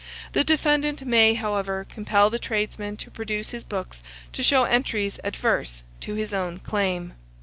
The 0.33 0.43
defendant 0.43 1.05
may, 1.05 1.35
however, 1.35 1.85
compel 1.87 2.31
the 2.31 2.39
tradesman 2.39 2.97
to 2.97 3.11
produce 3.11 3.51
his 3.51 3.63
books 3.63 4.01
to 4.33 4.41
show 4.41 4.63
entries 4.63 5.19
adverse 5.23 5.83
to 5.99 6.15
his 6.15 6.33
own 6.33 6.57
claim. 6.57 7.13